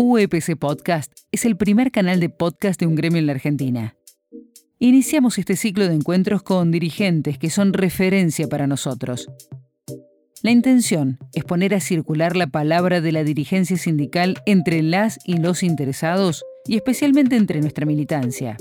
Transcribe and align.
UEPC 0.00 0.56
Podcast 0.56 1.12
es 1.32 1.44
el 1.44 1.56
primer 1.56 1.90
canal 1.90 2.20
de 2.20 2.28
podcast 2.28 2.78
de 2.78 2.86
un 2.86 2.94
gremio 2.94 3.18
en 3.18 3.26
la 3.26 3.32
Argentina. 3.32 3.96
Iniciamos 4.78 5.38
este 5.38 5.56
ciclo 5.56 5.88
de 5.88 5.94
encuentros 5.94 6.44
con 6.44 6.70
dirigentes 6.70 7.36
que 7.36 7.50
son 7.50 7.72
referencia 7.72 8.46
para 8.46 8.68
nosotros. 8.68 9.28
La 10.44 10.52
intención 10.52 11.18
es 11.34 11.42
poner 11.42 11.74
a 11.74 11.80
circular 11.80 12.36
la 12.36 12.46
palabra 12.46 13.00
de 13.00 13.10
la 13.10 13.24
dirigencia 13.24 13.76
sindical 13.76 14.40
entre 14.46 14.84
las 14.84 15.18
y 15.24 15.38
los 15.38 15.64
interesados 15.64 16.44
y 16.64 16.76
especialmente 16.76 17.34
entre 17.34 17.60
nuestra 17.60 17.84
militancia. 17.84 18.56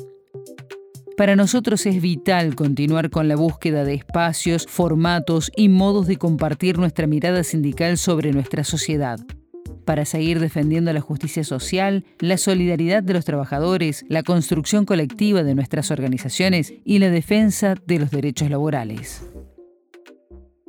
Para 1.18 1.36
nosotros 1.36 1.86
es 1.86 2.02
vital 2.02 2.56
continuar 2.56 3.12
con 3.12 3.28
la 3.28 3.36
búsqueda 3.36 3.84
de 3.84 3.94
espacios, 3.94 4.66
formatos 4.68 5.52
y 5.56 5.70
modos 5.70 6.08
de 6.08 6.18
compartir 6.18 6.80
nuestra 6.80 7.06
mirada 7.06 7.44
sindical 7.44 8.00
sobre 8.00 8.32
nuestra 8.32 8.64
sociedad 8.64 9.20
para 9.88 10.04
seguir 10.04 10.42
defendiendo 10.42 10.92
la 10.92 11.00
justicia 11.00 11.46
social, 11.46 12.04
la 12.20 12.38
solidaridad 12.38 13.02
de 13.02 13.14
los 13.14 13.24
trabajadores, 13.24 14.04
la 14.10 14.22
construcción 14.22 14.84
colectiva 14.84 15.44
de 15.44 15.56
nuestras 15.56 15.92
organizaciones 15.92 16.74
y 16.84 17.00
la 17.00 17.10
defensa 17.10 17.76
de 17.86 18.00
los 18.00 18.12
derechos 18.12 18.50
laborales. 18.50 19.24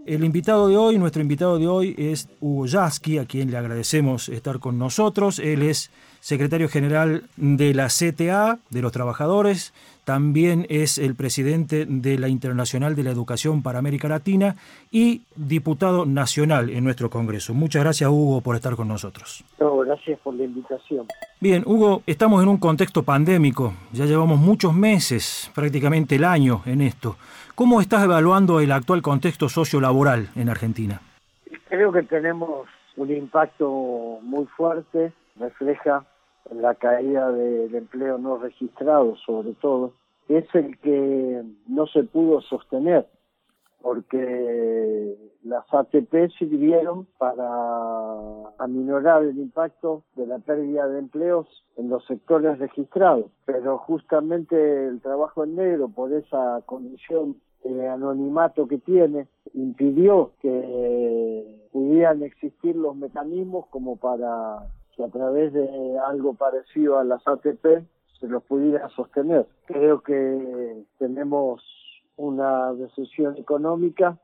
El 0.09 0.25
invitado 0.25 0.69
de 0.69 0.77
hoy, 0.79 0.97
nuestro 0.97 1.21
invitado 1.21 1.59
de 1.59 1.69
hoy 1.69 1.95
es 1.99 2.31
Hugo 2.41 2.65
Yasky, 2.65 3.19
a 3.19 3.27
quien 3.27 3.51
le 3.51 3.59
agradecemos 3.59 4.31
estar 4.31 4.59
con 4.59 4.79
nosotros. 4.79 5.39
Él 5.39 5.61
es 5.61 5.91
secretario 6.21 6.71
general 6.71 7.25
de 7.37 7.75
la 7.75 7.89
CTA, 7.89 8.59
de 8.71 8.81
los 8.81 8.91
trabajadores, 8.91 9.75
también 10.09 10.65
es 10.71 10.97
el 10.97 11.15
presidente 11.15 11.85
de 11.85 12.19
la 12.19 12.29
Internacional 12.29 12.97
de 12.97 13.03
la 13.03 13.11
Educación 13.11 13.63
para 13.63 13.79
América 13.79 14.09
Latina 14.09 14.57
y 14.91 15.21
diputado 15.37 16.07
nacional 16.07 16.71
en 16.71 16.85
nuestro 16.85 17.11
Congreso. 17.11 17.53
Muchas 17.53 17.83
gracias, 17.83 18.09
Hugo, 18.09 18.41
por 18.41 18.57
estar 18.57 18.75
con 18.77 18.89
nosotros. 18.89 19.45
gracias 19.59 20.19
por 20.21 20.33
la 20.33 20.45
invitación. 20.45 21.07
Bien, 21.39 21.63
Hugo, 21.67 22.03
estamos 22.07 22.43
en 22.43 22.49
un 22.49 22.57
contexto 22.57 23.03
pandémico, 23.03 23.75
ya 23.93 24.07
llevamos 24.07 24.41
muchos 24.41 24.73
meses, 24.73 25.51
prácticamente 25.55 26.17
el 26.17 26.25
año 26.25 26.63
en 26.65 26.81
esto. 26.81 27.19
¿Cómo 27.59 27.81
estás 27.81 28.05
evaluando 28.05 28.61
el 28.61 28.71
actual 28.71 29.03
contexto 29.03 29.49
sociolaboral 29.49 30.29
en 30.37 30.49
Argentina? 30.49 31.01
Creo 31.69 31.91
que 31.91 32.05
tenemos 32.05 32.69
un 32.97 33.11
impacto 33.11 34.21
muy 34.23 34.47
fuerte, 34.47 35.13
refleja 35.35 36.07
la 36.53 36.77
caída 36.77 37.33
del 37.33 37.75
empleo 37.75 38.17
no 38.17 38.39
registrado 38.39 39.17
sobre 39.27 39.55
todo, 39.55 39.95
es 40.29 40.45
el 40.55 40.79
que 40.79 41.43
no 41.67 41.89
se 41.89 42.05
pudo 42.05 42.41
sostener, 42.43 43.09
porque 43.83 45.17
las 45.43 45.65
ATP 45.75 46.31
sirvieron 46.39 47.09
para 47.19 47.43
aminorar 48.61 49.25
el 49.25 49.37
impacto 49.37 50.05
de 50.15 50.29
la 50.29 50.39
pérdida 50.39 50.87
de 50.87 51.01
empleos 51.01 51.49
en 51.77 51.89
los 51.89 52.07
sectores 52.07 52.61
registrados, 52.61 53.27
pero 53.47 53.79
justamente 53.79 54.87
el 54.87 55.01
trabajo 55.01 55.43
en 55.43 55.57
negro, 55.57 55.89
por 55.89 56.13
esa 56.13 56.63
condición 56.65 57.35
de 57.65 57.89
anonimato 57.89 58.67
que 58.67 58.79
tiene, 58.79 59.27
impidió 59.55 60.33
que 60.41 61.69
pudieran 61.73 62.23
existir 62.23 62.77
los 62.77 62.97
mecanismos 62.97 63.67
como 63.67 63.97
para 63.97 64.67
que 64.97 65.05
a 65.05 65.09
través 65.09 65.53
de 65.53 65.99
algo 66.07 66.35
parecido 66.35 66.99
a 66.99 67.05
las 67.05 67.27
ATP 67.27 67.85
se 68.21 68.27
los 68.27 68.43
pudiera 68.45 68.89
sostener. 68.91 69.47
Creo 69.67 70.03
que 70.03 70.85
tenemos 70.99 71.63
una 72.17 72.73
recesión 72.73 73.37
económica 73.37 74.19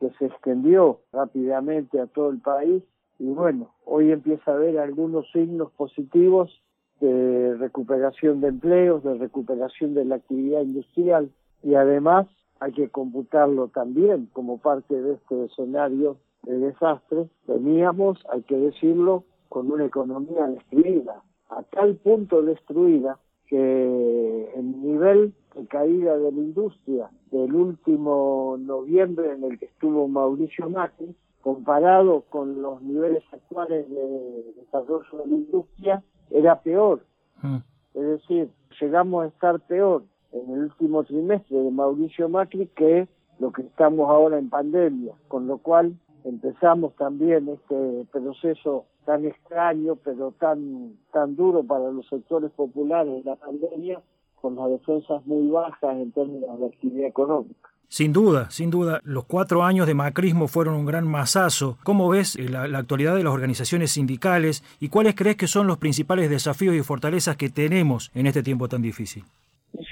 que 0.00 0.10
se 0.18 0.26
extendió 0.26 1.00
rápidamente 1.12 2.00
a 2.00 2.06
todo 2.06 2.30
el 2.30 2.40
país 2.40 2.82
y 3.18 3.26
bueno, 3.30 3.70
hoy 3.84 4.12
empieza 4.12 4.52
a 4.52 4.54
haber 4.54 4.78
algunos 4.78 5.30
signos 5.32 5.72
positivos 5.72 6.62
de 7.00 7.56
recuperación 7.56 8.40
de 8.40 8.48
empleos, 8.48 9.02
de 9.02 9.14
recuperación 9.14 9.94
de 9.94 10.04
la 10.04 10.16
actividad 10.16 10.60
industrial 10.60 11.30
y 11.62 11.74
además 11.74 12.28
hay 12.60 12.72
que 12.72 12.88
computarlo 12.88 13.68
también 13.68 14.28
como 14.32 14.58
parte 14.58 15.00
de 15.00 15.14
este 15.14 15.44
escenario 15.44 16.16
de 16.42 16.58
desastre. 16.58 17.28
Teníamos, 17.46 18.18
hay 18.32 18.42
que 18.42 18.56
decirlo, 18.56 19.24
con 19.48 19.70
una 19.70 19.84
economía 19.84 20.46
destruida, 20.46 21.22
a 21.48 21.62
tal 21.62 21.96
punto 21.96 22.42
destruida 22.42 23.18
que 23.46 24.52
el 24.54 24.82
nivel 24.82 25.34
de 25.54 25.66
caída 25.66 26.18
de 26.18 26.32
la 26.32 26.38
industria 26.38 27.10
del 27.30 27.54
último 27.54 28.56
noviembre 28.58 29.32
en 29.32 29.44
el 29.44 29.58
que 29.58 29.66
estuvo 29.66 30.06
Mauricio 30.06 30.68
Macri, 30.68 31.14
comparado 31.40 32.24
con 32.28 32.60
los 32.60 32.82
niveles 32.82 33.22
actuales 33.32 33.88
de 33.88 34.52
desarrollo 34.56 35.18
de 35.18 35.26
la 35.26 35.34
industria, 35.34 36.02
era 36.30 36.60
peor. 36.60 37.00
Mm. 37.42 37.56
Es 37.94 38.02
decir, 38.02 38.50
llegamos 38.80 39.24
a 39.24 39.28
estar 39.28 39.60
peor 39.60 40.02
en 40.32 40.50
el 40.50 40.58
último 40.64 41.04
trimestre 41.04 41.56
de 41.56 41.70
Mauricio 41.70 42.28
Macri 42.28 42.68
que 42.76 43.08
lo 43.38 43.52
que 43.52 43.62
estamos 43.62 44.10
ahora 44.10 44.38
en 44.38 44.50
pandemia, 44.50 45.14
con 45.28 45.46
lo 45.46 45.58
cual 45.58 45.94
empezamos 46.24 46.94
también 46.96 47.48
este 47.48 48.06
proceso 48.12 48.84
tan 49.04 49.24
extraño, 49.24 49.96
pero 49.96 50.32
tan, 50.38 50.96
tan 51.12 51.36
duro 51.36 51.62
para 51.62 51.90
los 51.90 52.06
sectores 52.08 52.50
populares 52.52 53.24
de 53.24 53.30
la 53.30 53.36
pandemia, 53.36 54.00
con 54.40 54.56
las 54.56 54.68
defensas 54.70 55.24
muy 55.26 55.48
bajas 55.48 55.96
en 55.96 56.12
términos 56.12 56.60
de 56.60 56.66
actividad 56.66 57.08
económica. 57.08 57.70
Sin 57.88 58.12
duda, 58.12 58.50
sin 58.50 58.70
duda, 58.70 59.00
los 59.02 59.24
cuatro 59.24 59.62
años 59.62 59.86
de 59.86 59.94
macrismo 59.94 60.46
fueron 60.46 60.74
un 60.74 60.84
gran 60.84 61.08
masazo. 61.08 61.78
¿Cómo 61.84 62.10
ves 62.10 62.36
eh, 62.36 62.50
la, 62.50 62.68
la, 62.68 62.78
actualidad 62.78 63.16
de 63.16 63.24
las 63.24 63.32
organizaciones 63.32 63.92
sindicales 63.92 64.62
y 64.78 64.90
cuáles 64.90 65.14
crees 65.14 65.36
que 65.36 65.46
son 65.46 65.66
los 65.66 65.78
principales 65.78 66.28
desafíos 66.28 66.74
y 66.74 66.82
fortalezas 66.82 67.38
que 67.38 67.48
tenemos 67.48 68.10
en 68.14 68.26
este 68.26 68.42
tiempo 68.42 68.68
tan 68.68 68.82
difícil? 68.82 69.24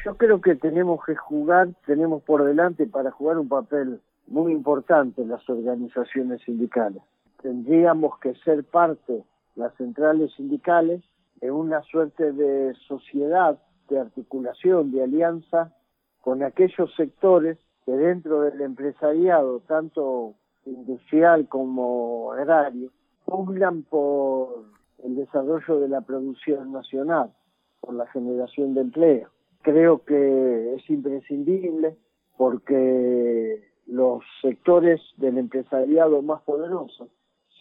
Yo 0.05 0.17
creo 0.17 0.41
que 0.41 0.57
tenemos 0.57 1.05
que 1.05 1.15
jugar, 1.15 1.69
tenemos 1.87 2.23
por 2.23 2.45
delante 2.45 2.87
para 2.87 3.11
jugar 3.11 3.39
un 3.39 3.49
papel 3.49 4.01
muy 4.27 4.53
importante 4.53 5.25
las 5.25 5.49
organizaciones 5.49 6.43
sindicales 6.43 7.03
tendríamos 7.47 8.19
que 8.19 8.35
ser 8.37 8.65
parte, 8.65 9.25
las 9.55 9.73
centrales 9.77 10.33
sindicales, 10.35 11.03
de 11.41 11.51
una 11.53 11.81
suerte 11.83 12.33
de 12.33 12.75
sociedad, 12.89 13.57
de 13.89 14.01
articulación, 14.01 14.91
de 14.91 15.05
alianza 15.05 15.73
con 16.23 16.43
aquellos 16.43 16.93
sectores 16.97 17.57
que 17.85 17.93
dentro 17.93 18.41
del 18.41 18.61
empresariado, 18.63 19.61
tanto 19.61 20.35
industrial 20.65 21.47
como 21.49 22.33
agrario, 22.33 22.91
pugnan 23.25 23.83
por 23.83 24.65
el 25.05 25.15
desarrollo 25.15 25.79
de 25.79 25.89
la 25.89 26.01
producción 26.01 26.73
nacional, 26.73 27.33
por 27.81 27.95
la 27.95 28.09
generación 28.09 28.75
de 28.75 28.81
empleo. 28.81 29.29
Creo 29.67 30.05
que 30.05 30.75
es 30.77 30.89
imprescindible 30.89 31.97
porque 32.37 33.65
los 33.89 34.23
sectores 34.41 35.01
del 35.17 35.39
empresariado 35.39 36.23
más 36.23 36.41
poderosos 36.43 37.09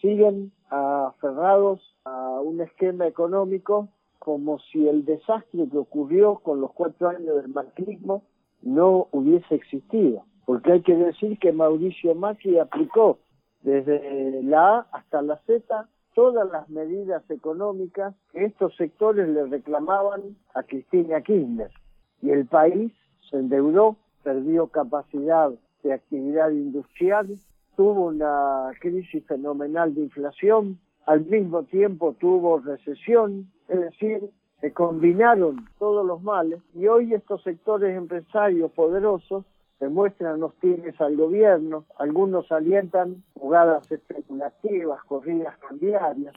siguen 0.00 0.52
aferrados 0.70 1.80
a 2.04 2.38
un 2.40 2.60
esquema 2.60 3.08
económico 3.08 3.88
como 4.20 4.60
si 4.70 4.86
el 4.86 5.04
desastre 5.04 5.68
que 5.68 5.78
ocurrió 5.78 6.36
con 6.36 6.60
los 6.60 6.72
cuatro 6.74 7.08
años 7.08 7.42
del 7.42 7.48
macrismo 7.48 8.22
no 8.62 9.08
hubiese 9.10 9.56
existido. 9.56 10.22
Porque 10.44 10.74
hay 10.74 10.82
que 10.82 10.94
decir 10.94 11.40
que 11.40 11.50
Mauricio 11.50 12.14
Macri 12.14 12.60
aplicó 12.60 13.18
desde 13.62 14.44
la 14.44 14.76
A 14.76 14.86
hasta 14.92 15.22
la 15.22 15.38
Z 15.38 15.88
todas 16.14 16.48
las 16.52 16.68
medidas 16.68 17.28
económicas 17.32 18.14
que 18.30 18.44
estos 18.44 18.76
sectores 18.76 19.28
le 19.28 19.46
reclamaban 19.46 20.36
a 20.54 20.62
Cristina 20.62 21.20
Kirchner. 21.20 21.72
Y 22.22 22.30
el 22.30 22.46
país 22.46 22.92
se 23.30 23.36
endeudó, 23.36 23.96
perdió 24.22 24.68
capacidad 24.68 25.50
de 25.82 25.92
actividad 25.92 26.50
industrial, 26.50 27.38
tuvo 27.76 28.06
una 28.06 28.70
crisis 28.80 29.24
fenomenal 29.26 29.94
de 29.94 30.02
inflación, 30.02 30.78
al 31.06 31.24
mismo 31.24 31.62
tiempo 31.64 32.14
tuvo 32.18 32.58
recesión, 32.58 33.50
es 33.68 33.80
decir, 33.80 34.30
se 34.60 34.72
combinaron 34.72 35.68
todos 35.78 36.04
los 36.04 36.22
males 36.22 36.60
y 36.74 36.86
hoy 36.86 37.14
estos 37.14 37.42
sectores 37.42 37.96
empresarios 37.96 38.72
poderosos 38.72 39.44
se 39.78 39.88
muestran 39.88 40.42
hostiles 40.42 40.98
al 41.00 41.16
gobierno, 41.16 41.84
algunos 41.98 42.50
alientan 42.50 43.22
jugadas 43.34 43.90
especulativas, 43.92 45.04
corridas 45.04 45.56
cambiarias, 45.58 46.34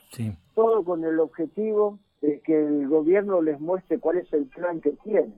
todo 0.54 0.84
con 0.84 1.04
el 1.04 1.18
objetivo 1.18 1.98
de 2.20 2.40
que 2.40 2.66
el 2.66 2.86
gobierno 2.86 3.40
les 3.40 3.58
muestre 3.58 3.98
cuál 3.98 4.18
es 4.18 4.30
el 4.34 4.44
plan 4.46 4.80
que 4.82 4.90
tiene, 5.02 5.32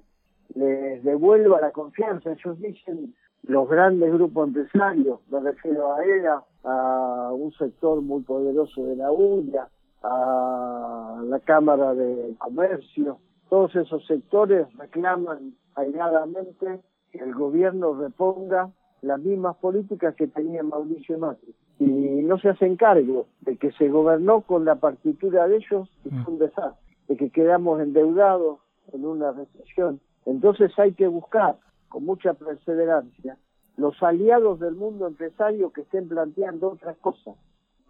les 0.55 1.03
devuelva 1.03 1.61
la 1.61 1.71
confianza. 1.71 2.33
Ellos 2.33 2.59
dicen, 2.61 3.15
los 3.43 3.69
grandes 3.69 4.13
grupos 4.13 4.49
empresarios, 4.49 5.21
me 5.31 5.41
refiero 5.41 5.95
a 5.95 6.05
ERA, 6.05 6.43
a 6.65 7.31
un 7.33 7.53
sector 7.53 8.01
muy 8.01 8.23
poderoso 8.23 8.85
de 8.85 8.97
la 8.97 9.11
UNIA, 9.11 9.69
a 10.03 11.23
la 11.25 11.41
Cámara 11.41 11.95
de 11.95 12.35
Comercio, 12.39 13.19
todos 13.49 13.77
esos 13.77 14.07
sectores 14.07 14.67
reclaman 14.79 15.55
airadamente 15.75 16.81
que 17.11 17.19
el 17.19 17.35
gobierno 17.35 17.95
reponga 17.95 18.71
las 19.03 19.21
mismas 19.21 19.57
políticas 19.57 20.15
que 20.15 20.27
tenía 20.27 20.63
Mauricio 20.63 21.19
Macri. 21.19 21.55
y 21.79 21.85
no 21.85 22.39
se 22.39 22.49
hacen 22.49 22.77
cargo 22.77 23.27
de 23.41 23.57
que 23.59 23.73
se 23.73 23.89
gobernó 23.89 24.41
con 24.41 24.65
la 24.65 24.77
partitura 24.77 25.49
de 25.49 25.57
ellos 25.57 25.89
y 26.05 26.11
fue 26.11 26.33
un 26.33 26.39
desastre, 26.39 26.97
de 27.09 27.17
que 27.17 27.31
quedamos 27.31 27.81
endeudados 27.81 28.61
en 28.93 29.05
una 29.05 29.33
recesión. 29.33 30.01
Entonces 30.27 30.77
hay 30.79 30.93
que 30.93 31.09
buscar 31.09 31.57
con 31.89 32.05
mucha 32.05 32.35
perseverancia 32.35 33.37
los 33.77 34.01
aliados 34.03 34.61
del 34.61 34.75
mundo 34.75 35.07
empresario 35.07 35.73
que 35.73 35.83
estén 35.83 36.09
planteando 36.09 36.71
otras 36.71 36.97
cosas, 36.99 37.37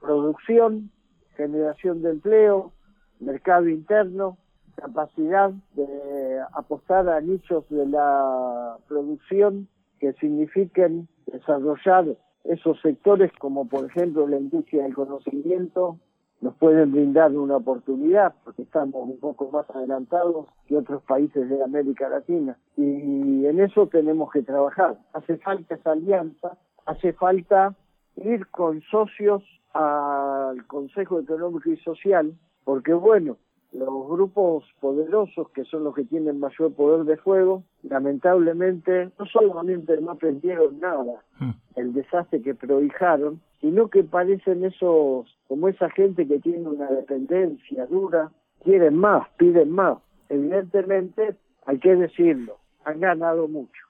producción, 0.00 0.90
generación 1.36 2.02
de 2.02 2.10
empleo, 2.10 2.72
mercado 3.20 3.68
interno, 3.68 4.38
capacidad 4.76 5.50
de 5.74 6.40
apostar 6.54 7.08
a 7.08 7.20
nichos 7.20 7.68
de 7.68 7.86
la 7.86 8.76
producción 8.88 9.68
que 9.98 10.12
signifiquen 10.14 11.08
desarrollar 11.26 12.16
esos 12.44 12.80
sectores 12.80 13.30
como 13.38 13.68
por 13.68 13.84
ejemplo 13.84 14.26
la 14.26 14.38
industria 14.38 14.82
del 14.84 14.94
conocimiento, 14.94 15.98
nos 16.42 16.54
pueden 16.56 16.92
brindar 16.92 17.32
una 17.32 17.56
oportunidad 17.56 18.34
porque 18.44 18.62
estamos 18.62 19.08
un 19.08 19.18
poco 19.18 19.50
más 19.50 19.64
adelantados 19.70 20.46
que 20.66 20.76
otros 20.76 21.02
países 21.04 21.48
de 21.48 21.62
América 21.62 22.08
Latina 22.08 22.58
y 22.76 23.46
en 23.46 23.60
eso 23.60 23.86
tenemos 23.86 24.30
que 24.32 24.42
trabajar. 24.42 24.98
Hace 25.12 25.38
falta 25.38 25.76
esa 25.76 25.92
alianza, 25.92 26.58
hace 26.84 27.12
falta 27.12 27.74
ir 28.16 28.46
con 28.48 28.82
socios 28.82 29.42
al 29.72 30.66
Consejo 30.66 31.20
Económico 31.20 31.70
y 31.70 31.76
Social 31.78 32.34
porque 32.64 32.92
bueno, 32.92 33.36
los 33.72 34.08
grupos 34.08 34.64
poderosos, 34.80 35.48
que 35.50 35.64
son 35.64 35.84
los 35.84 35.94
que 35.94 36.04
tienen 36.04 36.40
mayor 36.40 36.74
poder 36.74 37.04
de 37.04 37.16
fuego, 37.16 37.62
lamentablemente 37.82 39.10
no 39.18 39.26
solamente 39.26 39.98
no 40.00 40.10
aprendieron 40.10 40.78
nada, 40.80 41.22
hmm. 41.38 41.50
el 41.76 41.92
desastre 41.92 42.42
que 42.42 42.54
prohijaron, 42.54 43.40
sino 43.62 43.88
que 43.88 44.04
parecen 44.04 44.64
esos, 44.64 45.34
como 45.48 45.68
esa 45.68 45.88
gente 45.90 46.28
que 46.28 46.40
tiene 46.40 46.68
una 46.68 46.90
dependencia 46.90 47.86
dura, 47.86 48.30
quieren 48.62 48.96
más, 48.96 49.26
piden 49.38 49.70
más. 49.70 49.98
Evidentemente, 50.28 51.36
hay 51.64 51.78
que 51.78 51.96
decirlo, 51.96 52.58
han 52.84 53.00
ganado 53.00 53.48
mucho 53.48 53.82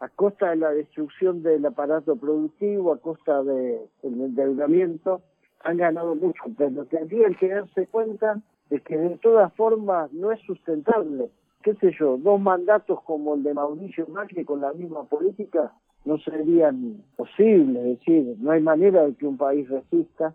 a 0.00 0.08
costa 0.08 0.50
de 0.50 0.56
la 0.56 0.70
destrucción 0.70 1.42
del 1.42 1.64
aparato 1.66 2.16
productivo, 2.16 2.92
a 2.92 2.98
costa 2.98 3.42
del 3.42 3.80
endeudamiento, 4.02 5.20
han 5.62 5.76
ganado 5.76 6.14
mucho, 6.14 6.42
pero 6.56 6.86
tendrían 6.86 7.34
que 7.34 7.48
darse 7.48 7.86
cuenta 7.86 8.40
de 8.70 8.80
que 8.80 8.96
de 8.96 9.18
todas 9.18 9.52
formas 9.54 10.10
no 10.14 10.32
es 10.32 10.40
sustentable. 10.46 11.30
¿Qué 11.62 11.74
sé 11.74 11.94
yo? 11.98 12.16
Dos 12.16 12.40
mandatos 12.40 13.02
como 13.02 13.34
el 13.34 13.42
de 13.42 13.52
Mauricio 13.52 14.06
Macri 14.06 14.46
con 14.46 14.62
la 14.62 14.72
misma 14.72 15.04
política 15.04 15.70
no 16.04 16.18
serían 16.18 17.02
posibles, 17.16 17.84
es 17.84 17.98
decir, 17.98 18.36
no 18.38 18.52
hay 18.52 18.60
manera 18.62 19.04
de 19.04 19.14
que 19.14 19.26
un 19.26 19.36
país 19.36 19.68
resista. 19.68 20.34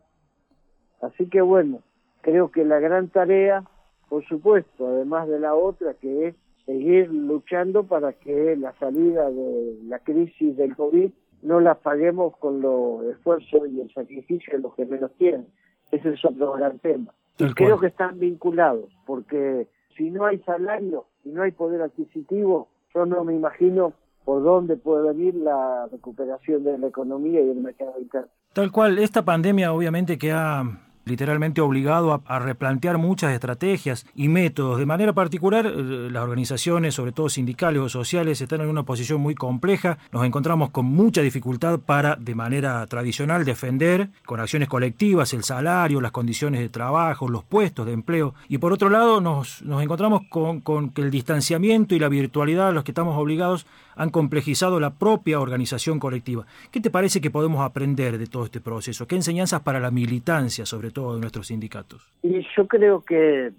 Así 1.01 1.27
que 1.27 1.41
bueno, 1.41 1.81
creo 2.21 2.51
que 2.51 2.63
la 2.63 2.79
gran 2.79 3.09
tarea, 3.09 3.63
por 4.09 4.25
supuesto, 4.25 4.87
además 4.87 5.27
de 5.27 5.39
la 5.39 5.55
otra, 5.55 5.93
que 5.95 6.27
es 6.27 6.35
seguir 6.65 7.09
luchando 7.11 7.83
para 7.83 8.13
que 8.13 8.55
la 8.55 8.73
salida 8.79 9.29
de 9.29 9.77
la 9.87 9.99
crisis 9.99 10.55
del 10.57 10.75
COVID 10.75 11.11
no 11.43 11.59
la 11.59 11.75
paguemos 11.75 12.35
con 12.37 12.61
los 12.61 13.03
esfuerzos 13.05 13.69
y 13.69 13.81
el 13.81 13.93
sacrificio 13.93 14.53
de 14.53 14.59
los 14.59 14.73
que 14.75 14.85
menos 14.85 15.11
tienen. 15.17 15.47
Ese 15.91 16.09
es 16.09 16.25
otro 16.25 16.53
gran 16.53 16.79
tema. 16.79 17.13
Y 17.37 17.53
creo 17.53 17.79
que 17.79 17.87
están 17.87 18.17
vinculados, 18.17 18.89
porque 19.05 19.67
si 19.95 20.09
no 20.09 20.25
hay 20.25 20.39
salario, 20.39 21.05
si 21.23 21.29
no 21.29 21.43
hay 21.43 21.51
poder 21.51 21.81
adquisitivo, 21.81 22.69
yo 22.93 23.05
no 23.05 23.23
me 23.23 23.35
imagino 23.35 23.93
por 24.25 24.43
dónde 24.43 24.75
puede 24.75 25.13
venir 25.13 25.35
la 25.35 25.87
recuperación 25.91 26.63
de 26.63 26.77
la 26.77 26.87
economía 26.87 27.39
y 27.41 27.45
del 27.45 27.59
mercado 27.61 27.93
interno. 27.99 28.27
Tal 28.53 28.71
cual, 28.71 28.97
esta 28.97 29.23
pandemia 29.23 29.71
obviamente 29.71 30.17
que 30.17 30.31
ha 30.31 30.63
literalmente 31.05 31.61
obligado 31.61 32.21
a, 32.25 32.39
replantear 32.39 32.97
muchas 32.97 33.33
estrategias 33.33 34.05
y 34.15 34.27
métodos. 34.27 34.79
De 34.79 34.85
manera 34.85 35.13
particular, 35.13 35.65
eh, 35.65 36.09
las 36.11 36.23
organizaciones, 36.23 36.95
sobre 36.95 37.11
todo 37.11 37.29
sindicales 37.29 37.81
o 37.81 37.89
sociales, 37.89 38.41
están 38.41 38.61
en 38.61 38.69
una 38.69 38.83
posición 38.83 39.21
muy 39.21 39.35
compleja. 39.35 39.97
Nos 40.11 40.25
encontramos 40.25 40.71
con 40.71 40.85
mucha 40.85 41.21
dificultad 41.21 41.79
para, 41.79 42.15
de 42.15 42.35
manera 42.35 42.85
tradicional, 42.87 43.45
defender 43.45 44.09
con 44.25 44.39
acciones 44.39 44.67
colectivas 44.67 45.33
el 45.33 45.43
salario, 45.43 46.01
las 46.01 46.11
condiciones 46.11 46.59
de 46.61 46.69
trabajo, 46.69 47.29
los 47.29 47.43
puestos 47.43 47.85
de 47.85 47.93
empleo. 47.93 48.33
Y 48.49 48.57
por 48.57 48.73
otro 48.73 48.89
lado, 48.89 49.21
nos, 49.21 49.61
encontramos 49.61 50.23
con, 50.29 50.61
con 50.61 50.89
que 50.89 51.01
el 51.01 51.11
distanciamiento 51.11 51.95
y 51.95 51.99
la 51.99 52.09
virtualidad 52.09 52.69
a 52.69 52.71
los 52.71 52.83
que 52.83 52.91
estamos 52.91 53.17
obligados 53.17 53.65
han 53.95 54.09
complejizado 54.09 54.79
la 54.79 54.95
propia 54.95 55.39
organización 55.39 55.99
colectiva. 55.99 56.45
¿Qué 56.71 56.81
te 56.81 56.89
parece 56.89 57.21
que 57.21 57.31
podemos 57.31 57.63
aprender 57.63 58.17
de 58.17 58.27
todo 58.27 58.45
este 58.45 58.59
proceso? 58.59 59.07
¿Qué 59.07 59.15
enseñanzas 59.15 59.61
para 59.61 59.79
la 59.79 59.91
militancia, 59.91 60.65
sobre 60.65 60.91
todo 60.91 60.94
de 60.95 61.19
nuestros 61.19 61.47
sindicatos? 61.47 62.11
Y 62.23 62.45
yo 62.55 62.67
creo 62.67 63.01
que 63.01 63.51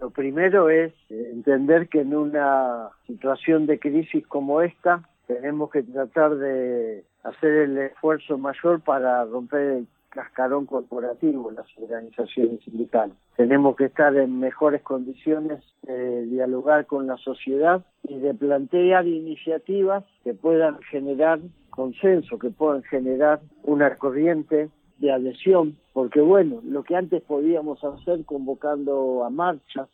lo 0.00 0.10
primero 0.10 0.68
es 0.70 0.92
entender 1.08 1.88
que 1.88 2.00
en 2.00 2.14
una 2.14 2.90
situación 3.06 3.66
de 3.66 3.78
crisis 3.78 4.26
como 4.26 4.62
esta 4.62 5.02
tenemos 5.26 5.70
que 5.70 5.82
tratar 5.82 6.36
de 6.36 7.04
hacer 7.24 7.50
el 7.50 7.78
esfuerzo 7.78 8.38
mayor 8.38 8.80
para 8.80 9.24
romper 9.24 9.60
el 9.60 9.86
cascarón 10.10 10.64
corporativo 10.64 11.50
las 11.50 11.66
organizaciones 11.76 12.62
sindicales. 12.64 13.14
Tenemos 13.36 13.76
que 13.76 13.84
estar 13.84 14.16
en 14.16 14.40
mejores 14.40 14.82
condiciones 14.82 15.62
de 15.82 16.24
dialogar 16.26 16.86
con 16.86 17.06
la 17.06 17.18
sociedad 17.18 17.84
y 18.02 18.18
de 18.18 18.32
plantear 18.32 19.06
iniciativas 19.06 20.04
que 20.24 20.32
puedan 20.32 20.80
generar 20.90 21.40
consenso, 21.68 22.38
que 22.38 22.48
puedan 22.48 22.82
generar 22.84 23.40
una 23.62 23.94
corriente 23.96 24.70
de 24.98 25.12
adhesión, 25.12 25.76
porque 25.92 26.20
bueno, 26.20 26.60
lo 26.64 26.82
que 26.82 26.96
antes 26.96 27.22
podíamos 27.22 27.82
hacer 27.84 28.24
convocando 28.24 29.24
a 29.24 29.30
marchas, 29.30 29.88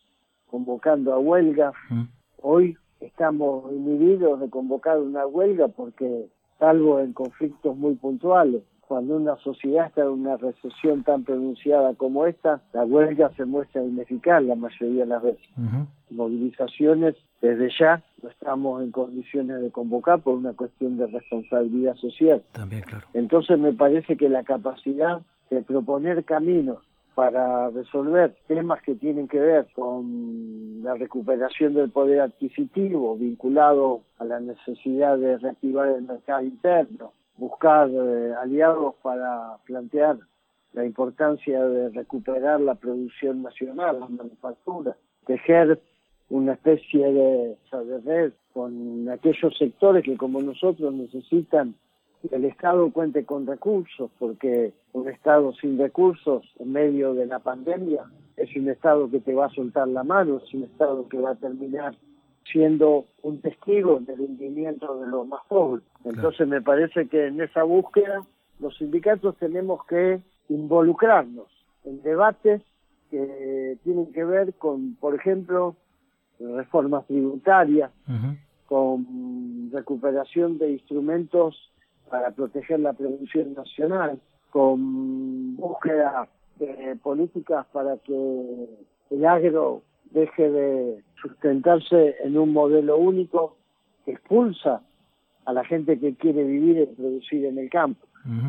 convocando 0.47 1.13
a 1.13 1.19
huelgas, 1.19 1.75
mm. 1.91 2.03
hoy 2.43 2.77
estamos 3.01 3.73
inhibidos 3.73 4.41
de 4.41 4.51
convocar 4.51 4.99
una 4.99 5.27
huelga 5.27 5.69
porque, 5.69 6.27
salvo 6.59 7.01
en 7.01 7.13
conflictos 7.13 7.77
muy 7.77 7.95
puntuales, 7.95 8.63
cuando 8.93 9.17
una 9.17 9.37
sociedad 9.37 9.87
está 9.87 10.03
en 10.03 10.09
una 10.09 10.37
recesión 10.37 11.03
tan 11.03 11.25
pronunciada 11.25 11.95
como 11.95 12.27
esta, 12.27 12.61
la 12.75 12.85
huelga 12.85 13.31
se 13.39 13.47
muestra 13.47 13.83
ineficaz 13.83 14.43
la 14.43 14.55
mayoría 14.55 15.05
de 15.05 15.07
las 15.07 15.23
veces. 15.23 15.49
Movilizaciones 16.11 17.15
desde 17.41 17.71
ya 17.81 18.03
no 18.23 18.29
estamos 18.29 18.83
en 18.83 18.91
condiciones 18.91 19.63
de 19.63 19.71
convocar 19.71 20.21
por 20.21 20.35
una 20.35 20.53
cuestión 20.53 20.99
de 20.99 21.07
responsabilidad 21.07 21.95
social. 21.95 22.43
También, 22.53 22.83
claro. 22.83 23.07
Entonces 23.15 23.59
me 23.59 23.73
parece 23.73 24.19
que 24.19 24.29
la 24.29 24.43
capacidad 24.43 25.23
de 25.49 25.63
proponer 25.63 26.23
caminos 26.25 26.77
para 27.15 27.71
resolver 27.71 28.37
temas 28.47 28.83
que 28.83 28.95
tienen 28.95 29.27
que 29.27 29.41
ver 29.41 29.69
con 29.75 30.83
la 30.83 30.97
recuperación 30.97 31.73
del 31.73 31.89
poder 31.89 32.21
adquisitivo 32.21 33.17
vinculado 33.17 34.03
a 34.19 34.27
la 34.27 34.39
necesidad 34.39 35.17
de 35.17 35.39
reactivar 35.39 35.89
el 35.89 36.03
mercado 36.03 36.43
interno, 36.43 37.13
buscar 37.37 37.89
eh, 37.91 38.35
aliados 38.41 38.95
para 39.03 39.57
plantear 39.65 40.19
la 40.73 40.85
importancia 40.85 41.65
de 41.65 41.91
recuperar 41.91 42.61
la 42.61 42.75
producción 42.75 43.43
nacional, 43.43 44.01
la 44.01 44.09
manufactura, 44.09 44.97
tejer 45.27 45.81
una 46.31 46.55
especie 46.55 47.13
de, 47.13 47.57
de 47.71 48.01
red 48.05 48.33
con 48.55 49.09
aquellos 49.11 49.57
sectores 49.59 50.05
que 50.05 50.17
como 50.17 50.41
nosotros 50.41 50.93
necesitan 50.95 51.75
que 52.23 52.35
el 52.35 52.45
Estado 52.45 52.91
cuente 52.91 53.25
con 53.25 53.47
recursos, 53.47 54.11
porque 54.19 54.73
un 54.93 55.09
Estado 55.09 55.53
sin 55.55 55.79
recursos 55.79 56.45
en 56.59 56.73
medio 56.73 57.15
de 57.15 57.27
la 57.27 57.41
pandemia 57.41 58.05
es 58.37 58.55
un 58.57 58.69
Estado 58.69 59.11
que 59.11 59.21
te 59.21 59.35
va 59.35 59.47
a 59.47 59.51
soltar 59.51 59.89
la 59.89 60.05
mano, 60.05 60.41
es 60.43 60.55
un 60.55 60.65
Estado 60.65 61.09
que 61.09 61.19
va 61.19 61.31
a 61.31 61.35
terminar 61.35 61.95
siendo 62.51 63.07
un 63.23 63.41
testigo 63.41 64.01
del 64.01 64.21
hundimiento 64.21 64.99
de 65.01 65.07
los 65.07 65.27
más 65.27 65.41
pobres. 65.49 65.85
Entonces 66.05 66.47
me 66.49 66.61
parece 66.61 67.09
que 67.09 67.27
en 67.27 67.41
esa 67.41 67.63
búsqueda 67.63 68.23
los 68.59 68.77
sindicatos 68.77 69.37
tenemos 69.37 69.85
que 69.87 70.21
involucrarnos 70.49 71.47
en 71.85 72.03
debates 72.03 72.63
que 73.11 73.77
tienen 73.85 74.13
que 74.13 74.25
ver 74.25 74.55
con, 74.55 74.95
por 74.97 75.15
ejemplo, 75.15 75.77
reformas 76.39 77.07
tributarias, 77.07 77.91
con 78.67 79.71
recuperación 79.73 80.59
de 80.59 80.73
instrumentos 80.73 81.71
para 82.09 82.31
proteger 82.31 82.81
la 82.81 82.93
producción 82.93 83.55
nacional, 83.55 84.19
con 84.51 85.57
búsqueda 85.57 86.29
de 86.57 86.97
políticas 87.03 87.67
para 87.73 87.97
que 87.99 88.69
el 89.11 89.27
agro 89.27 89.83
deje 90.13 90.51
de 90.51 91.03
sustentarse 91.21 92.17
en 92.25 92.39
un 92.39 92.53
modelo 92.53 92.97
único 92.97 93.57
que 94.05 94.13
expulsa 94.13 94.83
a 95.45 95.53
la 95.53 95.65
gente 95.65 95.99
que 95.99 96.15
quiere 96.15 96.45
vivir 96.45 96.79
y 96.79 96.87
producir 96.87 97.45
en 97.47 97.59
el 97.59 97.71
campo. 97.71 98.07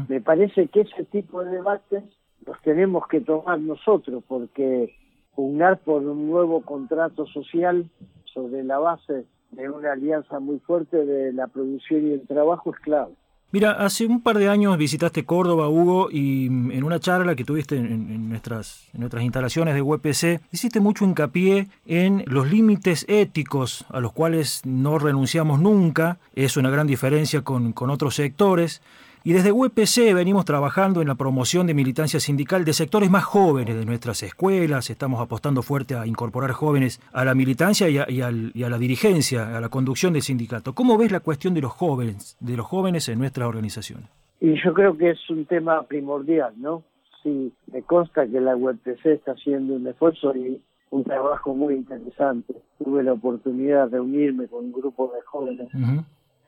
Me 0.08 0.22
parece 0.22 0.68
que 0.68 0.82
ese 0.82 1.04
tipo 1.06 1.44
de 1.44 1.52
debates 1.52 2.04
los 2.46 2.62
tenemos 2.62 3.08
que 3.08 3.22
tomar 3.22 3.60
nosotros 3.60 4.24
porque 4.28 4.96
pugnar 5.36 5.80
por 5.80 6.04
un 6.04 6.30
nuevo 6.30 6.62
contrato 6.62 7.26
social 7.26 7.90
sobre 8.26 8.64
la 8.64 8.78
base 8.78 9.26
de 9.52 9.70
una 9.70 9.94
alianza 9.94 10.40
muy 10.40 10.60
fuerte 10.60 11.06
de 11.06 11.34
la 11.34 11.48
producción 11.48 12.08
y 12.08 12.12
el 12.14 12.28
trabajo 12.28 12.72
es 12.72 12.80
clave. 12.82 13.14
Mira, 13.54 13.74
hace 13.74 14.08
un 14.08 14.20
par 14.20 14.40
de 14.40 14.50
años 14.50 14.76
visitaste 14.80 15.26
Córdoba, 15.26 15.70
Hugo, 15.70 16.10
y 16.10 16.50
mm, 16.50 16.72
en 16.72 16.84
una 16.84 17.00
charla 17.00 17.36
que 17.36 17.46
tuviste 17.46 17.76
en, 17.78 18.28
nuestras, 18.28 18.88
en 18.96 19.02
nuestras 19.02 19.24
instalaciones 19.24 19.76
de 19.76 19.84
UPC, 19.84 20.42
hiciste 20.52 20.80
mucho 20.80 21.06
hincapié 21.06 21.68
en 21.86 22.24
los 22.26 22.50
límites 22.50 23.06
éticos 23.08 23.86
a 23.90 24.00
los 24.00 24.12
cuales 24.12 24.62
no 24.66 24.98
renunciamos 24.98 25.60
nunca. 25.60 26.18
Es 26.34 26.58
una 26.58 26.72
gran 26.72 26.88
diferencia 26.88 27.44
con, 27.44 27.74
con 27.74 27.92
otros 27.92 28.16
sectores. 28.16 28.82
Y 29.26 29.32
desde 29.32 29.54
UPC 29.54 30.14
venimos 30.14 30.44
trabajando 30.44 31.02
en 31.02 31.08
la 31.08 31.16
promoción 31.16 31.66
de 31.66 31.74
militancia 31.74 32.20
sindical 32.20 32.66
de 32.66 32.74
sectores 32.74 33.10
más 33.10 33.24
jóvenes 33.24 33.78
de 33.78 33.86
nuestras 33.86 34.22
escuelas. 34.22 34.90
Estamos 34.90 35.22
apostando 35.22 35.62
fuerte 35.62 35.96
a 35.96 36.06
incorporar 36.06 36.52
jóvenes 36.52 37.00
a 37.14 37.24
la 37.24 37.34
militancia 37.34 37.88
y 37.88 38.00
a, 38.22 38.70
la 38.70 38.78
dirigencia, 38.78 39.56
a 39.56 39.62
la 39.62 39.70
conducción 39.70 40.12
del 40.12 40.24
sindicato. 40.24 40.76
¿Cómo 40.76 40.98
ves 40.98 41.14
la 41.14 41.22
cuestión 41.22 41.54
de 41.54 41.62
los 41.62 41.72
jóvenes, 41.72 42.36
de 42.42 42.58
los 42.58 42.66
jóvenes 42.66 43.08
en 43.08 43.20
nuestra 43.20 43.48
organización? 43.48 44.10
Y 44.42 44.62
yo 44.62 44.74
creo 44.74 44.98
que 44.98 45.12
es 45.12 45.30
un 45.30 45.46
tema 45.46 45.84
primordial, 45.84 46.54
¿no? 46.58 46.84
Sí, 47.24 47.54
me 47.72 47.82
consta 47.82 48.28
que 48.28 48.42
la 48.42 48.58
UPC 48.58 49.06
está 49.06 49.32
haciendo 49.32 49.76
un 49.76 49.88
esfuerzo 49.88 50.36
y 50.36 50.62
un 50.90 51.06
trabajo 51.06 51.56
muy 51.56 51.76
interesante. 51.76 52.56
Tuve 52.84 53.04
la 53.04 53.14
oportunidad 53.14 53.86
de 53.86 54.00
reunirme 54.00 54.50
con 54.50 54.66
un 54.66 54.74
grupo 54.74 55.14
de 55.16 55.22
jóvenes. 55.22 55.70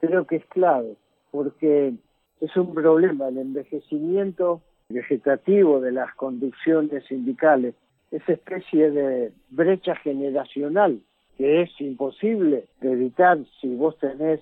Creo 0.01 0.27
que 0.27 0.36
es 0.36 0.46
clave, 0.48 0.98
porque 1.32 1.94
es 2.42 2.56
un 2.58 2.74
problema 2.74 3.27
el 3.27 3.38
envejecimiento 3.38 4.62
vegetativo 4.89 5.80
de 5.80 5.92
las 5.92 6.13
conducciones 6.15 7.04
sindicales, 7.06 7.75
esa 8.12 8.34
especie 8.34 8.92
de 8.92 9.32
brecha 9.50 9.96
generacional 9.96 11.00
que 11.38 11.63
es 11.63 11.82
imposible 11.82 12.65
de 12.82 12.92
evitar 12.92 13.39
si 13.60 13.75
vos 13.75 13.98
tenés 14.00 14.42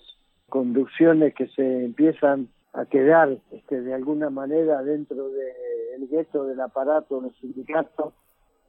conducciones 0.50 1.34
que 1.34 1.48
se 1.48 1.86
empiezan 1.86 2.50
a 2.74 2.86
quedar 2.86 3.38
este, 3.52 3.82
de 3.82 3.94
alguna 3.94 4.30
manera 4.30 4.84
dentro 4.84 5.30
del 5.30 6.08
gueto 6.10 6.46
del 6.46 6.60
aparato 6.62 7.22
del 7.22 7.34
sindicato 7.36 8.14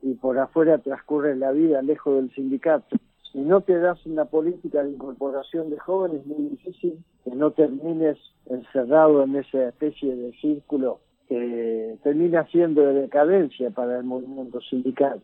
y 0.02 0.14
por 0.14 0.38
afuera 0.38 0.78
transcurre 0.78 1.36
la 1.36 1.52
vida 1.52 1.82
lejos 1.82 2.16
del 2.16 2.34
sindicato 2.34 2.96
si 3.34 3.40
no 3.40 3.62
te 3.62 3.76
das 3.80 3.98
una 4.06 4.26
política 4.26 4.84
de 4.84 4.92
incorporación 4.92 5.68
de 5.68 5.78
jóvenes, 5.80 6.20
es 6.20 6.26
muy 6.26 6.50
difícil 6.50 7.04
que 7.24 7.32
no 7.32 7.50
termines 7.50 8.16
encerrado 8.46 9.24
en 9.24 9.34
esa 9.34 9.70
especie 9.70 10.14
de 10.14 10.32
círculo 10.34 11.00
que 11.28 11.98
termina 12.04 12.46
siendo 12.46 12.82
de 12.82 12.94
decadencia 12.94 13.70
para 13.70 13.98
el 13.98 14.04
movimiento 14.04 14.60
sindical. 14.60 15.20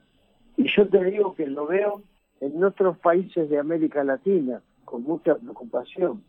Y 0.57 0.69
yo 0.75 0.89
te 0.89 1.05
digo 1.05 1.37
que 1.37 1.47
lo 1.47 1.69
veo 1.69 2.03
en 2.41 2.65
otros 2.65 2.99
países 2.99 3.49
de 3.49 3.61
América 3.61 4.03
Latina 4.03 4.61
con 4.85 5.05
mucha 5.05 5.37
preocupación, 5.37 6.25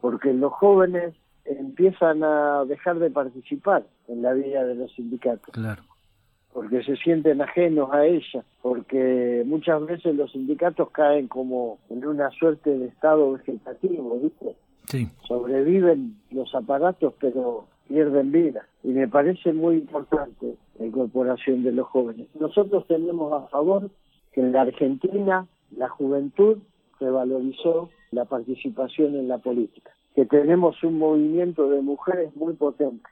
porque 0.00 0.32
los 0.32 0.54
jóvenes 0.54 1.14
empiezan 1.44 2.24
a 2.24 2.64
dejar 2.64 2.98
de 3.00 3.10
participar 3.10 3.84
en 4.08 4.22
la 4.22 4.32
vida 4.32 4.64
de 4.64 4.76
los 4.76 4.90
sindicatos. 4.94 5.52
Claro 5.52 5.82
porque 6.56 6.82
se 6.84 6.96
sienten 6.96 7.42
ajenos 7.42 7.92
a 7.92 8.06
ella, 8.06 8.42
porque 8.62 9.42
muchas 9.44 9.84
veces 9.84 10.16
los 10.16 10.32
sindicatos 10.32 10.88
caen 10.90 11.28
como 11.28 11.76
en 11.90 12.06
una 12.06 12.30
suerte 12.30 12.70
de 12.70 12.86
estado 12.86 13.32
vegetativo, 13.32 14.18
¿viste? 14.18 14.56
Sí. 14.86 15.06
Sobreviven 15.28 16.16
los 16.30 16.54
aparatos, 16.54 17.12
pero 17.20 17.66
pierden 17.88 18.32
vida. 18.32 18.66
Y 18.82 18.88
me 18.88 19.06
parece 19.06 19.52
muy 19.52 19.76
importante 19.76 20.54
la 20.78 20.86
incorporación 20.86 21.62
de 21.62 21.72
los 21.72 21.88
jóvenes. 21.88 22.26
Nosotros 22.40 22.86
tenemos 22.86 23.34
a 23.34 23.48
favor 23.48 23.90
que 24.32 24.40
en 24.40 24.52
la 24.52 24.62
Argentina 24.62 25.46
la 25.76 25.90
juventud 25.90 26.56
revalorizó 26.98 27.90
la 28.12 28.24
participación 28.24 29.14
en 29.14 29.28
la 29.28 29.36
política, 29.36 29.90
que 30.14 30.24
tenemos 30.24 30.82
un 30.82 30.96
movimiento 30.96 31.68
de 31.68 31.82
mujeres 31.82 32.34
muy 32.34 32.54
potente, 32.54 33.04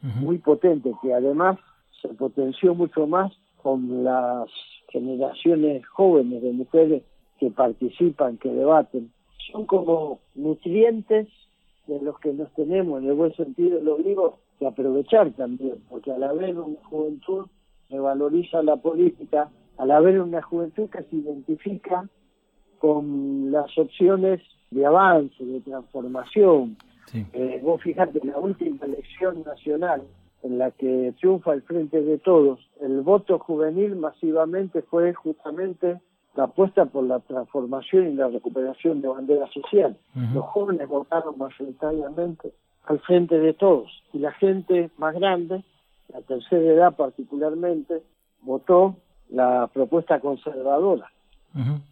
muy 0.00 0.38
potente, 0.38 0.94
que 1.02 1.12
además 1.12 1.58
se 2.00 2.08
potenció 2.08 2.74
mucho 2.74 3.06
más 3.06 3.32
con 3.62 4.04
las 4.04 4.48
generaciones 4.88 5.86
jóvenes 5.86 6.42
de 6.42 6.52
mujeres 6.52 7.02
que 7.38 7.50
participan, 7.50 8.38
que 8.38 8.48
debaten. 8.48 9.10
Son 9.52 9.66
como 9.66 10.20
nutrientes 10.34 11.28
de 11.86 12.00
los 12.00 12.18
que 12.18 12.32
nos 12.32 12.52
tenemos, 12.54 13.02
en 13.02 13.08
el 13.08 13.14
buen 13.14 13.34
sentido 13.34 13.80
lo 13.80 13.96
digo, 13.96 14.38
que 14.58 14.66
aprovechar 14.66 15.32
también, 15.32 15.76
porque 15.88 16.12
al 16.12 16.22
haber 16.22 16.58
una 16.58 16.82
juventud 16.84 17.46
que 17.88 17.98
valoriza 17.98 18.62
la 18.62 18.76
política, 18.76 19.50
al 19.78 19.90
haber 19.90 20.20
una 20.20 20.42
juventud 20.42 20.88
que 20.88 21.02
se 21.04 21.16
identifica 21.16 22.08
con 22.78 23.50
las 23.50 23.76
opciones 23.78 24.40
de 24.70 24.86
avance, 24.86 25.44
de 25.44 25.60
transformación. 25.60 26.76
Eh, 27.32 27.60
vos 27.62 27.80
fijate, 27.82 28.20
la 28.24 28.38
última 28.38 28.84
elección 28.84 29.42
nacional 29.44 30.02
en 30.42 30.58
la 30.58 30.70
que 30.70 31.14
triunfa 31.18 31.52
el 31.52 31.62
Frente 31.62 32.02
de 32.02 32.18
Todos, 32.18 32.60
el 32.80 33.00
voto 33.00 33.38
juvenil 33.38 33.96
masivamente 33.96 34.82
fue 34.82 35.12
justamente 35.14 36.00
la 36.36 36.44
apuesta 36.44 36.84
por 36.84 37.04
la 37.04 37.20
transformación 37.20 38.08
y 38.08 38.14
la 38.14 38.28
recuperación 38.28 39.00
de 39.00 39.08
bandera 39.08 39.48
social. 39.52 39.96
Los 40.34 40.44
jóvenes 40.46 40.86
votaron 40.88 41.36
mayoritariamente 41.38 42.52
al 42.84 43.00
Frente 43.00 43.38
de 43.38 43.54
Todos 43.54 43.90
y 44.12 44.18
la 44.18 44.32
gente 44.32 44.90
más 44.98 45.14
grande, 45.14 45.64
la 46.12 46.20
tercera 46.20 46.62
edad 46.62 46.96
particularmente, 46.96 48.02
votó 48.42 48.96
la 49.30 49.68
propuesta 49.72 50.20
conservadora. 50.20 51.10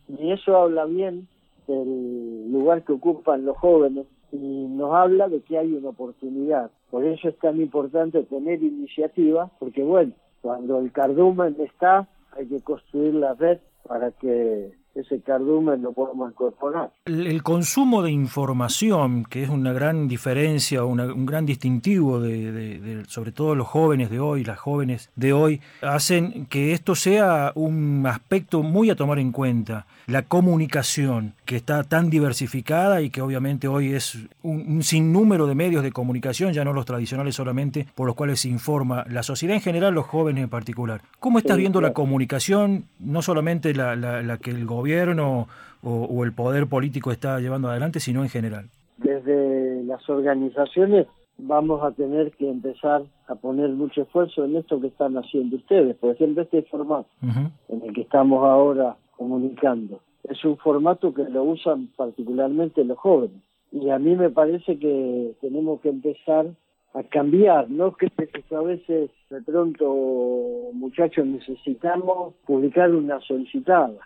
Y 0.09 0.31
eso 0.31 0.57
habla 0.57 0.85
bien 0.85 1.27
del 1.67 2.53
lugar 2.53 2.85
que 2.85 2.93
ocupan 2.93 3.47
los 3.47 3.57
jóvenes 3.57 4.07
y 4.31 4.37
nos 4.37 4.95
habla 4.95 5.29
de 5.29 5.41
que 5.41 5.57
hay 5.59 5.73
una 5.73 5.89
oportunidad. 5.89 6.71
Por 6.95 7.05
eso 7.05 7.29
es 7.29 7.37
tan 7.41 7.61
importante 7.61 8.23
tener 8.23 8.63
iniciativa, 8.63 9.51
porque 9.59 9.83
bueno, 9.83 10.13
cuando 10.41 10.79
el 10.79 10.93
cardumen 10.93 11.57
está, 11.59 12.07
hay 12.31 12.47
que 12.47 12.61
construir 12.61 13.15
la 13.15 13.35
red 13.35 13.59
para 13.83 14.13
que 14.13 14.71
ese 14.95 15.21
cardumen 15.21 15.83
lo 15.83 15.93
podemos 15.93 16.31
incorporar. 16.31 16.93
El, 17.07 17.43
consumo 17.43 18.03
de 18.03 18.13
información, 18.13 19.25
que 19.25 19.43
es 19.43 19.49
una 19.49 19.73
gran 19.73 20.07
diferencia, 20.07 20.85
un 20.85 21.27
gran 21.27 21.47
distintivo 21.47 22.21
de, 22.21 23.03
sobre 23.09 23.33
todo 23.33 23.57
los 23.57 23.67
jóvenes 23.67 24.09
de 24.09 24.21
hoy, 24.21 24.45
las 24.45 24.61
jóvenes 24.61 25.11
de 25.17 25.33
hoy, 25.33 25.61
hacen 25.83 26.47
que 26.47 26.73
esto 26.73 26.95
sea 26.95 27.51
un 27.57 28.07
aspecto 28.07 28.63
muy 28.63 28.91
a 28.91 28.95
tomar 28.95 29.19
en 29.19 29.33
cuenta. 29.33 29.87
La 30.07 30.23
comunicación, 30.23 31.35
que 31.45 31.57
está 31.57 31.83
tan 31.83 32.11
diversificada 32.11 33.01
y 33.03 33.11
que 33.11 33.21
obviamente 33.23 33.67
hoy 33.67 33.93
es 33.93 34.19
un, 34.43 34.83
sinnúmero 34.83 35.47
de 35.47 35.55
medios 35.55 35.83
de 35.83 35.93
comunicación, 35.93 36.53
ya 36.53 36.65
no 36.65 36.73
los 36.73 36.85
tradicionales 36.85 37.35
solamente, 37.35 37.87
por 37.95 38.07
los 38.07 38.15
cuales 38.15 38.41
se 38.41 38.49
informa 38.49 39.05
la 39.09 39.23
sociedad 39.23 39.57
en 39.57 39.63
general, 39.63 39.95
los 39.95 40.07
jóvenes 40.07 40.45
en 40.45 40.51
particular. 40.51 41.01
¿Cómo 41.19 41.39
estás 41.39 41.57
viendo 41.57 41.81
la 41.81 41.93
comunicación, 41.93 42.85
no 43.01 43.23
solamente 43.23 43.75
la, 43.75 43.97
la 43.97 44.39
que 44.39 44.51
el 44.51 44.67
gobierno 44.67 44.85
gobierno 44.85 45.49
o, 45.83 46.25
el 46.25 46.33
poder 46.33 46.67
político 46.67 47.11
está 47.11 47.41
llevando 47.41 47.69
adelante, 47.69 48.01
sino 48.01 48.23
en 48.23 48.29
general? 48.29 48.67
Desde 48.99 49.83
las 49.85 50.09
organizaciones 50.09 51.07
vamos 51.39 51.83
a 51.83 51.91
tener 51.93 52.33
que 52.33 52.49
empezar 52.49 53.03
a 53.27 53.35
poner 53.35 53.71
mucho 53.71 54.03
esfuerzo 54.03 54.45
en 54.45 54.57
esto 54.57 54.81
que 54.81 54.89
están 54.89 55.17
haciendo 55.17 55.57
ustedes. 55.57 55.97
Por 55.97 56.15
ejemplo, 56.15 56.43
este 56.43 56.63
formato 56.63 57.09
en 57.23 57.83
el 57.83 57.93
que 57.95 58.03
estamos 58.03 58.45
ahora 58.45 58.97
comunicando. 59.17 60.01
Es 60.25 60.45
un 60.45 60.57
formato 60.57 61.13
que 61.13 61.25
lo 61.25 61.45
usan 61.45 61.89
particularmente 61.97 62.85
los 62.85 62.99
jóvenes. 62.99 63.43
Y 63.73 63.91
a 63.91 63.99
mí 63.99 64.15
me 64.15 64.31
parece 64.31 64.79
que 64.79 65.35
tenemos 65.41 65.81
que 65.81 65.89
empezar 65.89 66.47
a 66.95 67.03
cambiar, 67.03 67.69
no 67.71 67.93
que 67.97 68.11
a 68.55 68.61
veces 68.61 69.11
de 69.29 69.43
pronto 69.43 70.71
muchachos 70.73 71.27
necesitamos 71.27 72.35
publicar 72.47 72.95
una 72.95 73.21
solicitada. 73.21 73.99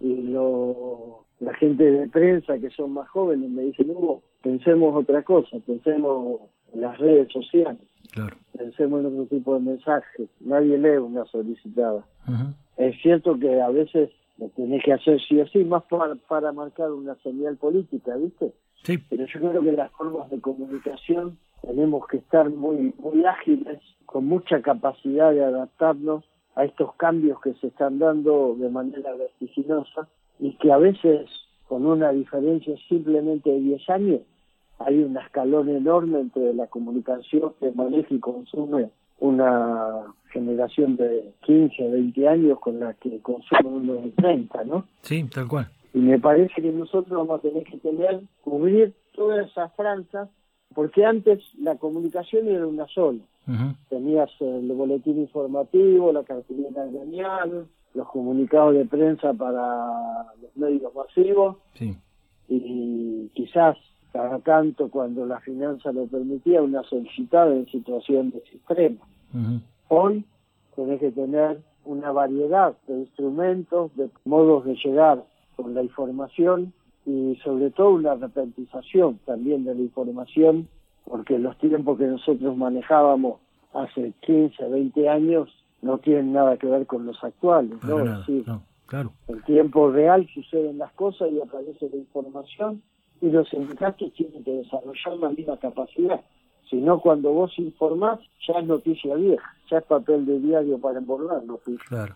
Y 0.00 0.22
lo, 0.22 1.24
la 1.38 1.54
gente 1.54 1.84
de 1.84 2.08
prensa 2.08 2.58
que 2.58 2.70
son 2.70 2.92
más 2.92 3.08
jóvenes 3.10 3.50
me 3.50 3.62
dicen, 3.62 3.90
Hugo, 3.90 4.22
pensemos 4.42 4.94
otra 4.94 5.22
cosa, 5.22 5.58
pensemos 5.66 6.40
en 6.72 6.80
las 6.80 6.98
redes 6.98 7.32
sociales, 7.32 7.82
pensemos 8.56 9.00
en 9.00 9.06
otro 9.06 9.26
tipo 9.26 9.54
de 9.54 9.60
mensajes, 9.60 10.28
nadie 10.40 10.78
lee 10.78 10.98
una 10.98 11.24
solicitada. 11.26 12.04
Es 12.76 13.00
cierto 13.02 13.38
que 13.38 13.60
a 13.60 13.68
veces 13.70 14.10
lo 14.40 14.48
tenés 14.48 14.82
que 14.82 14.92
hacer 14.92 15.20
sí 15.20 15.38
o 15.40 15.46
sí, 15.48 15.64
más 15.64 15.84
para, 15.84 16.14
para 16.14 16.52
marcar 16.52 16.90
una 16.90 17.14
señal 17.16 17.56
política, 17.56 18.16
¿viste? 18.16 18.52
Sí. 18.82 18.98
Pero 19.10 19.26
yo 19.26 19.40
creo 19.40 19.62
que 19.62 19.72
las 19.72 19.92
formas 19.92 20.30
de 20.30 20.40
comunicación 20.40 21.38
tenemos 21.60 22.06
que 22.08 22.16
estar 22.16 22.48
muy, 22.48 22.94
muy 22.98 23.24
ágiles, 23.24 23.78
con 24.06 24.24
mucha 24.26 24.62
capacidad 24.62 25.32
de 25.32 25.44
adaptarnos 25.44 26.24
a 26.54 26.64
estos 26.64 26.94
cambios 26.94 27.40
que 27.40 27.54
se 27.54 27.68
están 27.68 27.98
dando 27.98 28.56
de 28.58 28.70
manera 28.70 29.14
vertiginosa 29.14 30.08
y 30.38 30.56
que 30.56 30.72
a 30.72 30.78
veces 30.78 31.28
con 31.68 31.86
una 31.86 32.10
diferencia 32.10 32.74
simplemente 32.88 33.50
de 33.50 33.60
10 33.60 33.90
años 33.90 34.20
hay 34.78 35.02
un 35.02 35.16
escalón 35.16 35.68
enorme 35.68 36.20
entre 36.20 36.54
la 36.54 36.66
comunicación 36.66 37.52
que 37.60 37.70
maneja 37.72 38.14
y 38.14 38.18
consume 38.18 38.90
una 39.20 39.79
generación 40.68 40.96
de 40.96 41.32
15, 41.42 41.90
20 41.90 42.28
años 42.28 42.58
con 42.60 42.80
la 42.80 42.94
que 42.94 43.20
consume 43.20 43.68
uno 43.68 43.94
de 43.94 44.10
30, 44.10 44.64
¿no? 44.64 44.84
Sí, 45.02 45.24
tal 45.24 45.48
cual. 45.48 45.68
Y 45.94 45.98
me 45.98 46.18
parece 46.18 46.60
que 46.60 46.70
nosotros 46.70 47.10
vamos 47.10 47.38
a 47.38 47.42
tener 47.42 47.64
que 47.64 47.78
tener, 47.78 48.20
cubrir 48.42 48.94
todas 49.14 49.48
esas 49.48 49.72
franjas 49.74 50.28
porque 50.74 51.04
antes 51.04 51.42
la 51.58 51.76
comunicación 51.76 52.46
era 52.48 52.66
una 52.66 52.86
sola. 52.86 53.20
Tenías 53.88 54.30
el 54.38 54.70
boletín 54.72 55.18
informativo, 55.18 56.12
la 56.12 56.22
cartulina 56.22 56.84
gremial, 56.84 57.66
los 57.94 58.08
comunicados 58.08 58.74
de 58.74 58.84
prensa 58.84 59.34
para 59.34 60.26
los 60.40 60.56
medios 60.56 60.94
masivos 60.94 61.56
y 62.48 63.28
quizás 63.34 63.76
cada 64.12 64.38
tanto 64.38 64.88
cuando 64.88 65.26
la 65.26 65.40
finanza 65.40 65.90
lo 65.90 66.06
permitía 66.06 66.62
una 66.62 66.84
solicitada 66.84 67.52
en 67.52 67.66
situaciones 67.66 68.42
extremas. 68.52 69.08
Hoy 69.88 70.24
tenés 70.74 71.00
que 71.00 71.10
tener 71.10 71.60
una 71.84 72.12
variedad 72.12 72.76
de 72.86 73.00
instrumentos, 73.00 73.94
de 73.96 74.10
modos 74.24 74.64
de 74.64 74.76
llegar 74.76 75.24
con 75.56 75.74
la 75.74 75.82
información 75.82 76.72
y 77.06 77.36
sobre 77.42 77.70
todo 77.70 77.90
una 77.90 78.14
repentización 78.14 79.18
también 79.24 79.64
de 79.64 79.74
la 79.74 79.80
información, 79.80 80.68
porque 81.04 81.38
los 81.38 81.56
tiempos 81.58 81.98
que 81.98 82.06
nosotros 82.06 82.56
manejábamos 82.56 83.40
hace 83.72 84.12
15, 84.20 84.68
20 84.68 85.08
años 85.08 85.48
no 85.82 85.98
tienen 85.98 86.32
nada 86.32 86.56
que 86.56 86.66
ver 86.66 86.86
con 86.86 87.06
los 87.06 87.22
actuales. 87.24 87.72
¿no? 87.82 88.62
claro. 88.86 89.12
En 89.28 89.42
tiempo 89.42 89.90
real 89.90 90.26
suceden 90.34 90.78
las 90.78 90.92
cosas 90.92 91.30
y 91.32 91.40
aparece 91.40 91.88
la 91.90 91.96
información 91.96 92.82
y 93.20 93.30
los 93.30 93.48
sindicatos 93.48 94.12
tienen 94.14 94.44
que 94.44 94.52
desarrollar 94.52 95.16
la 95.18 95.30
misma 95.30 95.56
capacidad. 95.58 96.20
Si 96.70 96.76
no, 96.76 97.00
cuando 97.00 97.32
vos 97.32 97.52
informás, 97.58 98.20
ya 98.46 98.60
es 98.60 98.66
noticia 98.66 99.16
vieja, 99.16 99.56
ya 99.68 99.78
es 99.78 99.84
papel 99.84 100.24
de 100.24 100.38
diario 100.38 100.78
para 100.78 100.98
embordarlo. 100.98 101.60
Claro. 101.88 102.14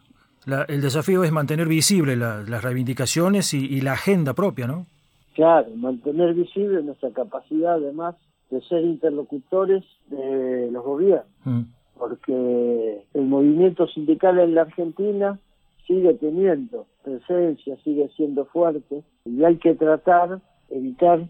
el 0.69 0.81
desafío 0.81 1.25
es 1.25 1.33
mantener 1.33 1.67
visible 1.67 2.15
las 2.17 2.63
reivindicaciones 2.63 3.53
y, 3.53 3.81
la 3.81 3.95
agenda 3.95 4.33
propia, 4.33 4.69
¿no? 4.69 4.87
Claro, 5.35 5.69
mantener 5.75 6.35
visible 6.35 6.83
nuestra 6.85 7.11
capacidad, 7.11 7.75
además, 7.75 8.15
de 8.51 8.61
ser 8.63 8.85
interlocutores 8.85 9.83
de 10.07 10.71
los 10.71 10.85
gobiernos. 10.85 11.27
Mm. 11.43 11.63
Porque 11.99 13.05
el 13.13 13.25
movimiento 13.27 13.89
sindical 13.89 14.39
en 14.39 14.55
la 14.55 14.63
Argentina 14.63 15.41
sigue 15.89 16.15
teniendo 16.15 16.87
presencia, 17.03 17.77
sigue 17.83 18.09
siendo 18.17 18.45
fuerte, 18.45 19.03
y 19.25 19.43
hay 19.43 19.57
que 19.57 19.75
tratar, 19.75 20.41
evitar 20.71 21.29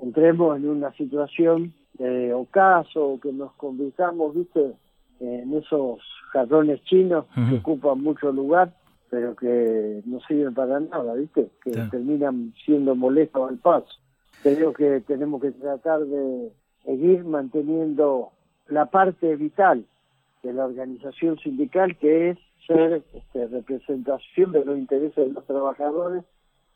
entremos 0.00 0.56
en 0.56 0.68
una 0.68 0.92
situación 0.94 1.72
de 2.04 2.34
ocaso 2.34 3.18
que 3.22 3.32
nos 3.32 3.52
convirtamos, 3.54 4.34
viste, 4.34 4.72
en 5.20 5.54
esos 5.54 6.00
jarrones 6.32 6.82
chinos 6.84 7.26
que 7.34 7.56
ocupan 7.56 8.02
mucho 8.02 8.30
lugar, 8.32 8.74
pero 9.10 9.34
que 9.36 10.02
no 10.04 10.20
sirven 10.20 10.54
para 10.54 10.80
nada, 10.80 11.14
viste, 11.14 11.48
que 11.62 11.70
terminan 11.90 12.52
siendo 12.64 12.94
molestos 12.94 13.48
al 13.48 13.58
paso. 13.58 13.86
Creo 14.42 14.72
que 14.72 15.00
tenemos 15.00 15.40
que 15.40 15.52
tratar 15.52 16.00
de 16.00 16.52
seguir 16.84 17.24
manteniendo 17.24 18.30
la 18.68 18.86
parte 18.86 19.36
vital 19.36 19.86
de 20.42 20.52
la 20.52 20.66
organización 20.66 21.38
sindical, 21.38 21.96
que 21.96 22.30
es 22.30 22.38
ser 22.66 23.02
este, 23.14 23.46
representación 23.46 24.52
de 24.52 24.64
los 24.64 24.76
intereses 24.76 25.16
de 25.16 25.32
los 25.32 25.46
trabajadores, 25.46 26.24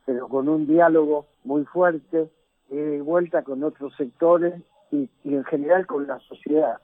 pero 0.07 0.29
con 0.29 0.49
un 0.49 0.67
diálogo 0.67 1.27
muy 1.45 1.65
fuerte, 1.65 2.31
y 2.71 2.99
vuelta 2.99 3.43
con 3.43 3.63
otros 3.65 3.95
sectores 3.97 4.55
y, 4.91 5.09
en 5.25 5.45
general 5.45 5.87
con 5.87 6.07
la 6.07 6.19
sociedad. 6.21 6.79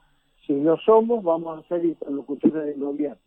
Si 0.47 0.53
no 0.53 0.77
somos, 0.79 1.23
vamos 1.25 1.59
a 1.59 1.69
ser 1.69 1.85
interlocutores 1.85 2.67
del 2.67 2.81
gobierno, 2.81 3.19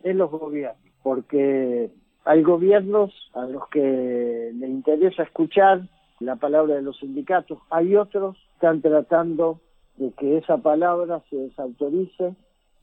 de 0.00 0.14
los 0.14 0.30
gobiernos, 0.30 0.82
porque 1.02 1.90
hay 2.24 2.42
gobiernos 2.42 3.12
a 3.34 3.46
los 3.46 3.68
que 3.68 4.52
le 4.54 4.68
interesa 4.68 5.22
escuchar 5.22 5.88
la 6.20 6.36
palabra 6.36 6.74
de 6.74 6.82
los 6.82 6.98
sindicatos, 6.98 7.58
hay 7.70 7.96
otros 7.96 8.36
que 8.36 8.52
están 8.54 8.82
tratando 8.82 9.60
de 9.96 10.12
que 10.12 10.38
esa 10.38 10.58
palabra 10.58 11.22
se 11.30 11.36
desautorice 11.36 12.34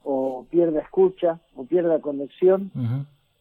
o 0.04 0.46
pierda 0.50 0.82
escucha 0.82 1.40
o 1.56 1.66
pierda 1.66 2.00
conexión 2.00 2.72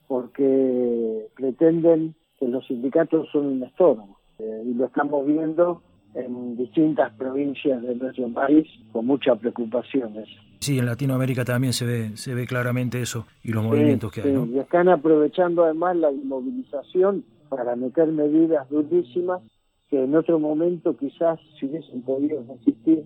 porque 0.06 1.28
pretenden 1.34 2.14
que 2.38 2.48
los 2.48 2.66
sindicatos 2.66 3.28
son 3.30 3.46
un 3.46 3.62
estorbo. 3.62 4.18
Eh, 4.38 4.64
y 4.66 4.74
lo 4.74 4.86
estamos 4.86 5.26
viendo 5.26 5.82
en 6.14 6.56
distintas 6.56 7.12
provincias 7.14 7.82
de 7.82 7.94
nuestro 7.96 8.28
país 8.32 8.66
con 8.92 9.06
muchas 9.06 9.38
preocupaciones. 9.38 10.28
Sí, 10.60 10.78
en 10.78 10.86
Latinoamérica 10.86 11.44
también 11.44 11.72
se 11.72 11.84
ve, 11.84 12.16
se 12.16 12.34
ve 12.34 12.46
claramente 12.46 13.00
eso 13.02 13.26
y 13.42 13.52
los 13.52 13.64
movimientos 13.64 14.12
que 14.12 14.22
hay. 14.22 14.32
¿no? 14.32 14.46
Y 14.46 14.58
están 14.58 14.88
aprovechando 14.88 15.64
además 15.64 15.96
la 15.96 16.10
inmovilización 16.10 17.24
para 17.48 17.76
meter 17.76 18.08
medidas 18.08 18.68
durísimas 18.70 19.42
que 19.90 20.02
en 20.02 20.14
otro 20.14 20.38
momento 20.38 20.96
quizás 20.96 21.38
si 21.58 21.66
hubiesen 21.66 22.02
podido 22.02 22.42
resistir 22.48 23.04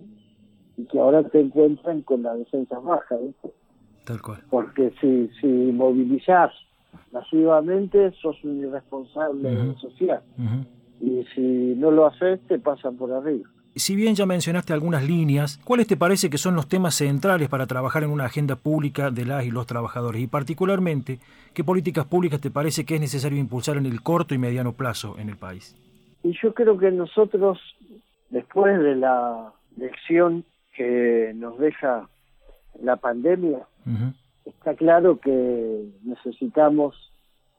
y 0.77 0.85
que 0.85 0.99
ahora 0.99 1.23
te 1.23 1.39
encuentran 1.39 2.01
con 2.03 2.23
la 2.23 2.35
defensa 2.35 2.79
baja. 2.79 3.17
Tal 4.05 4.21
cual. 4.21 4.39
Porque 4.49 4.93
si, 5.01 5.29
si 5.41 5.47
movilizás 5.47 6.51
masivamente 7.11 8.11
sos 8.21 8.41
un 8.43 8.59
irresponsable 8.59 9.75
social 9.81 10.21
y 11.01 11.25
si 11.35 11.75
no 11.75 11.91
lo 11.91 12.07
haces 12.07 12.39
te 12.47 12.59
pasan 12.59 12.97
por 12.97 13.11
arriba. 13.11 13.49
Si 13.75 13.95
bien 13.95 14.15
ya 14.15 14.25
mencionaste 14.25 14.73
algunas 14.73 15.07
líneas, 15.07 15.59
¿cuáles 15.63 15.87
te 15.87 15.95
parece 15.95 16.29
que 16.29 16.37
son 16.37 16.55
los 16.55 16.67
temas 16.67 16.95
centrales 16.95 17.47
para 17.47 17.67
trabajar 17.67 18.03
en 18.03 18.09
una 18.09 18.25
agenda 18.25 18.55
pública 18.55 19.09
de 19.09 19.25
las 19.25 19.45
y 19.45 19.51
los 19.51 19.67
trabajadores? 19.67 20.21
Y 20.21 20.27
particularmente, 20.27 21.19
¿qué 21.53 21.63
políticas 21.63 22.05
públicas 22.05 22.41
te 22.41 22.51
parece 22.51 22.83
que 22.83 22.95
es 22.95 23.01
necesario 23.01 23.37
impulsar 23.37 23.77
en 23.77 23.85
el 23.85 24.01
corto 24.01 24.33
y 24.33 24.37
mediano 24.37 24.73
plazo 24.73 25.17
en 25.17 25.29
el 25.29 25.37
país? 25.37 25.77
Y 26.23 26.33
yo 26.41 26.53
creo 26.53 26.77
que 26.77 26.91
nosotros, 26.91 27.59
después 28.29 28.79
de 28.79 28.95
la 28.95 29.53
lección 29.77 30.43
que 30.75 31.31
nos 31.35 31.57
deja 31.59 32.09
la 32.81 32.97
pandemia, 32.97 33.59
está 34.45 34.73
claro 34.75 35.19
que 35.19 35.85
necesitamos 36.03 36.95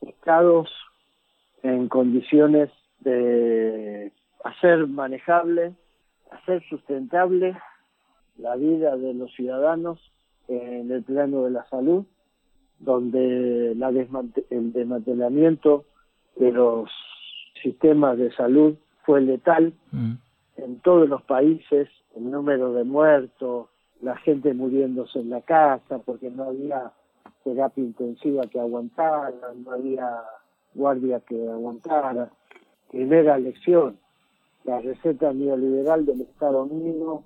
estados 0.02 0.68
en 1.62 1.88
condiciones 1.88 2.70
de 3.00 4.12
hacer 4.44 4.86
manejable, 4.86 5.74
hacer 6.30 6.62
sustentable 6.68 7.56
la 8.38 8.56
vida 8.56 8.96
de 8.96 9.14
los 9.14 9.32
ciudadanos 9.34 9.98
en 10.48 10.90
el 10.90 11.02
plano 11.02 11.44
de 11.44 11.50
la 11.50 11.64
salud, 11.68 12.04
donde 12.78 13.74
la 13.76 13.88
el 13.88 14.72
desmantelamiento 14.72 15.84
de 16.36 16.52
los 16.52 16.90
sistemas 17.62 18.16
de 18.16 18.32
salud 18.32 18.74
fue 19.04 19.20
letal 19.20 19.74
mm. 19.92 20.12
en 20.56 20.80
todos 20.80 21.08
los 21.08 21.22
países, 21.22 21.88
el 22.16 22.30
número 22.30 22.72
de 22.72 22.84
muertos, 22.84 23.68
la 24.00 24.16
gente 24.16 24.54
muriéndose 24.54 25.20
en 25.20 25.30
la 25.30 25.42
casa 25.42 25.98
porque 25.98 26.30
no 26.30 26.44
había 26.44 26.92
terapia 27.44 27.84
intensiva 27.84 28.46
que 28.46 28.58
aguantara, 28.58 29.32
no 29.54 29.72
había 29.72 30.22
guardia 30.74 31.20
que 31.20 31.36
aguantara, 31.48 32.30
primera 32.90 33.38
lección, 33.38 33.96
la 34.64 34.80
receta 34.80 35.32
neoliberal 35.32 36.04
del 36.04 36.22
Estado 36.22 36.66
mínimo, 36.66 37.24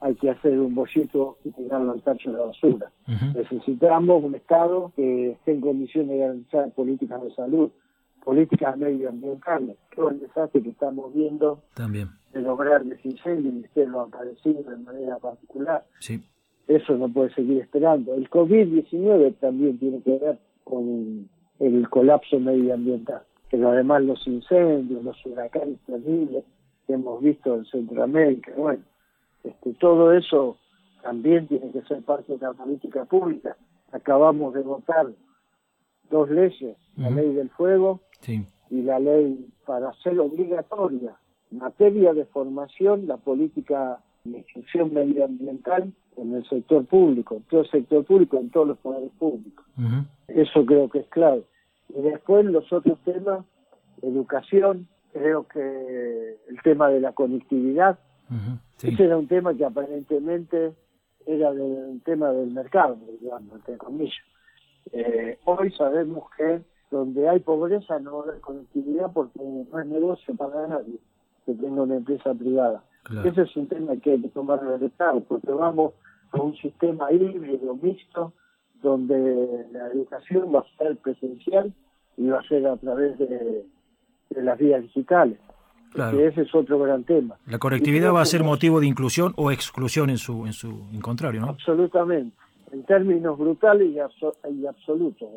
hay 0.00 0.14
que 0.14 0.30
hacer 0.30 0.58
un 0.58 0.74
bollito 0.74 1.38
y 1.44 1.50
tirarlo 1.50 1.92
al 1.92 2.02
tacho 2.02 2.30
de 2.30 2.38
la 2.38 2.46
basura. 2.46 2.90
Necesitamos 3.34 4.22
un 4.24 4.34
Estado 4.34 4.92
que 4.96 5.32
esté 5.32 5.52
en 5.52 5.60
condiciones 5.60 6.10
de 6.10 6.18
garantizar 6.18 6.70
políticas 6.72 7.22
de 7.22 7.34
salud, 7.34 7.70
políticas 8.24 8.76
medioambientales. 8.76 9.76
Todo 9.94 10.10
el 10.10 10.20
desastre 10.20 10.62
que 10.62 10.70
estamos 10.70 11.12
viendo 11.12 11.60
También. 11.74 12.08
de 12.32 12.40
lograr 12.40 12.82
incendios 13.02 13.54
y 13.54 13.60
usted 13.60 13.88
lo 13.88 14.00
ha 14.00 14.06
parecido 14.08 14.62
de 14.62 14.76
manera 14.76 15.18
particular. 15.18 15.84
Sí. 16.00 16.22
Eso 16.66 16.96
no 16.96 17.08
puede 17.10 17.34
seguir 17.34 17.60
esperando. 17.60 18.14
El 18.14 18.30
COVID-19 18.30 19.34
también 19.38 19.78
tiene 19.78 20.00
que 20.00 20.18
ver 20.18 20.38
con 20.64 21.28
el 21.58 21.88
colapso 21.90 22.40
medioambiental 22.40 23.22
pero 23.54 23.70
además 23.70 24.02
los 24.02 24.26
incendios, 24.26 25.04
los 25.04 25.24
huracanes 25.24 25.78
terribles 25.86 26.42
que 26.88 26.94
hemos 26.94 27.22
visto 27.22 27.54
en 27.54 27.64
Centroamérica, 27.66 28.50
bueno, 28.56 28.82
este, 29.44 29.74
todo 29.74 30.12
eso 30.12 30.58
también 31.04 31.46
tiene 31.46 31.70
que 31.70 31.82
ser 31.82 32.02
parte 32.02 32.32
de 32.32 32.38
la 32.44 32.52
política 32.52 33.04
pública. 33.04 33.56
Acabamos 33.92 34.54
de 34.54 34.62
votar 34.62 35.06
dos 36.10 36.28
leyes, 36.30 36.76
la 36.96 37.10
ley 37.10 37.32
del 37.32 37.48
fuego 37.50 38.00
y 38.70 38.82
la 38.82 38.98
ley 38.98 39.46
para 39.64 39.90
hacer 39.90 40.18
obligatoria 40.18 41.14
en 41.52 41.58
materia 41.58 42.12
de 42.12 42.24
formación 42.24 43.06
la 43.06 43.18
política 43.18 44.00
de 44.24 44.38
instrucción 44.38 44.92
medioambiental 44.92 45.92
en 46.16 46.34
el 46.34 46.44
sector 46.48 46.84
público, 46.86 47.36
en 47.36 47.42
todo 47.44 47.60
el 47.60 47.70
sector 47.70 48.04
público, 48.04 48.36
en 48.36 48.50
todos 48.50 48.66
los 48.66 48.78
poderes 48.78 49.12
públicos. 49.16 49.64
Eso 50.26 50.66
creo 50.66 50.88
que 50.88 50.98
es 50.98 51.06
clave. 51.06 51.44
Y 51.88 52.02
después 52.02 52.44
los 52.46 52.72
otros 52.72 52.98
temas, 53.04 53.44
educación, 54.02 54.88
creo 55.12 55.46
que 55.46 56.38
el 56.48 56.62
tema 56.62 56.88
de 56.88 57.00
la 57.00 57.12
conectividad, 57.12 57.98
ese 58.82 59.04
era 59.04 59.16
un 59.16 59.28
tema 59.28 59.54
que 59.54 59.64
aparentemente 59.64 60.74
era 61.26 61.50
un 61.50 62.00
tema 62.00 62.30
del 62.32 62.50
mercado, 62.50 62.96
digamos, 63.20 63.54
entre 63.54 63.76
comillas. 63.78 64.24
Eh, 64.92 65.38
hoy 65.44 65.70
sabemos 65.72 66.24
que 66.36 66.62
donde 66.90 67.28
hay 67.28 67.40
pobreza 67.40 67.98
no 67.98 68.24
hay 68.30 68.40
conectividad 68.40 69.10
porque 69.12 69.40
no 69.40 69.80
es 69.80 69.86
negocio 69.86 70.34
para 70.34 70.66
nadie 70.68 70.98
que 71.46 71.54
tenga 71.54 71.82
una 71.82 71.96
empresa 71.96 72.34
privada. 72.34 72.82
Ese 73.24 73.42
es 73.42 73.56
un 73.56 73.68
tema 73.68 73.96
que 73.96 74.12
hay 74.12 74.22
que 74.22 74.28
tomarlo 74.28 74.72
del 74.72 74.84
Estado, 74.84 75.20
porque 75.20 75.50
vamos 75.50 75.92
a 76.32 76.40
un 76.40 76.56
sistema 76.56 77.12
híbrido, 77.12 77.74
mixto, 77.76 78.32
donde 78.84 79.66
la 79.72 79.86
educación 79.88 80.54
va 80.54 80.60
a 80.60 80.76
ser 80.78 80.96
presencial 80.98 81.72
y 82.16 82.28
va 82.28 82.38
a 82.38 82.42
ser 82.46 82.66
a 82.66 82.76
través 82.76 83.18
de, 83.18 83.64
las 84.36 84.58
vías 84.58 84.82
digitales. 84.82 85.38
Claro. 85.92 86.18
ese 86.18 86.42
es 86.42 86.52
otro 86.52 86.80
gran 86.80 87.04
tema. 87.04 87.36
La 87.46 87.58
conectividad 87.58 88.12
va 88.12 88.20
a 88.20 88.24
ser 88.24 88.42
motivo 88.42 88.80
de 88.80 88.86
inclusión 88.86 89.32
o 89.36 89.52
exclusión 89.52 90.10
en 90.10 90.18
su 90.18 90.44
en 90.44 90.52
su 90.52 90.88
en 90.92 91.00
contrario, 91.00 91.40
¿no? 91.40 91.50
Absolutamente, 91.50 92.36
en 92.72 92.82
términos 92.82 93.38
brutales 93.38 93.88
y, 93.94 94.66
absolutos. 94.66 95.28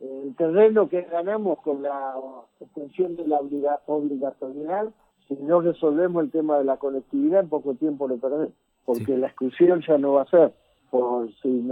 El 0.00 0.34
terreno 0.36 0.88
que 0.88 1.02
ganamos 1.02 1.58
con 1.58 1.82
la 1.82 2.14
extensión 2.60 3.16
de 3.16 3.26
la 3.26 3.40
obligatoriedad, 3.86 4.86
si 5.26 5.34
no 5.34 5.60
resolvemos 5.60 6.22
el 6.22 6.30
tema 6.30 6.58
de 6.58 6.64
la 6.64 6.76
conectividad, 6.76 7.40
en 7.40 7.48
poco 7.48 7.74
tiempo 7.74 8.06
lo 8.06 8.16
perdemos, 8.16 8.52
porque 8.84 9.18
la 9.18 9.26
exclusión 9.26 9.82
ya 9.86 9.98
no 9.98 10.12
va 10.12 10.22
a 10.22 10.30
ser 10.30 10.52
por 10.90 11.28
si 11.42 11.62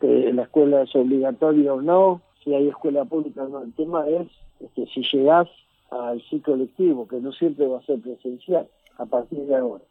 la 0.00 0.42
escuela 0.42 0.82
es 0.82 0.94
obligatoria 0.94 1.74
o 1.74 1.80
no, 1.80 2.20
si 2.42 2.54
hay 2.54 2.68
escuela 2.68 3.04
pública 3.04 3.44
o 3.44 3.48
no. 3.48 3.62
El 3.62 3.72
tema 3.72 4.06
es 4.08 4.28
que 4.74 4.86
si 4.86 5.02
llegás 5.12 5.48
al 5.90 6.20
ciclo 6.22 6.56
lectivo, 6.56 7.06
que 7.06 7.20
no 7.20 7.32
siempre 7.32 7.66
va 7.66 7.78
a 7.78 7.82
ser 7.82 8.00
presencial 8.00 8.68
a 8.98 9.06
partir 9.06 9.40
de 9.46 9.56
ahora. 9.56 9.84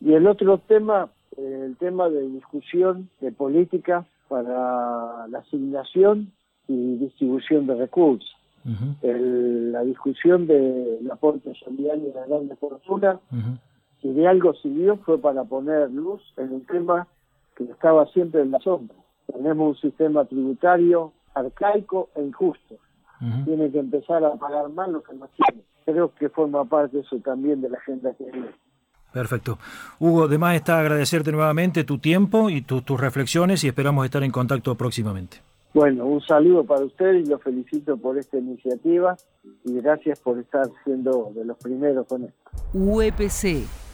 Y 0.00 0.12
el 0.12 0.26
otro 0.26 0.58
tema, 0.58 1.08
el 1.36 1.76
tema 1.78 2.08
de 2.08 2.28
discusión 2.28 3.08
de 3.20 3.32
política 3.32 4.06
para 4.28 5.26
la 5.28 5.38
asignación 5.38 6.32
y 6.68 6.96
distribución 6.96 7.66
de 7.66 7.74
recursos. 7.74 8.30
la 9.02 9.82
discusión 9.82 10.46
del 10.46 11.10
aporte 11.10 11.54
solidario 11.64 12.08
y 12.08 12.12
la 12.12 12.26
gran 12.26 12.48
fortuna, 12.58 13.18
si 14.02 14.12
de 14.12 14.26
algo 14.28 14.54
sirvió 14.54 14.96
fue 14.98 15.18
para 15.18 15.44
poner 15.44 15.90
luz 15.90 16.22
en 16.36 16.52
un 16.52 16.66
tema 16.66 17.08
que 17.58 17.72
estaba 17.72 18.06
siempre 18.06 18.42
en 18.42 18.52
la 18.52 18.60
sombra. 18.60 18.96
Tenemos 19.26 19.76
un 19.76 19.90
sistema 19.90 20.24
tributario 20.24 21.12
arcaico 21.34 22.08
e 22.14 22.22
injusto. 22.22 22.76
Tiene 23.44 23.70
que 23.72 23.80
empezar 23.80 24.24
a 24.24 24.34
pagar 24.36 24.68
más 24.68 24.88
lo 24.88 25.02
que 25.02 25.12
más 25.14 25.28
tiene. 25.30 25.64
Creo 25.84 26.14
que 26.14 26.28
forma 26.28 26.64
parte 26.64 27.00
eso 27.00 27.16
también 27.18 27.60
de 27.60 27.68
la 27.68 27.78
agenda 27.78 28.14
que 28.14 28.24
viene. 28.30 28.50
Perfecto. 29.12 29.58
Hugo, 29.98 30.24
además 30.24 30.54
está 30.54 30.78
agradecerte 30.78 31.32
nuevamente 31.32 31.82
tu 31.82 31.98
tiempo 31.98 32.48
y 32.48 32.62
tus 32.62 33.00
reflexiones 33.00 33.64
y 33.64 33.68
esperamos 33.68 34.04
estar 34.04 34.22
en 34.22 34.30
contacto 34.30 34.76
próximamente. 34.76 35.38
Bueno, 35.74 36.06
un 36.06 36.20
saludo 36.20 36.64
para 36.64 36.84
usted 36.84 37.14
y 37.14 37.26
lo 37.26 37.38
felicito 37.38 37.96
por 37.96 38.18
esta 38.18 38.38
iniciativa 38.38 39.16
y 39.64 39.80
gracias 39.80 40.20
por 40.20 40.38
estar 40.38 40.66
siendo 40.84 41.32
de 41.34 41.44
los 41.44 41.56
primeros 41.58 42.06
con 42.06 42.24
esto. 42.24 42.50
UEPC 42.72 43.87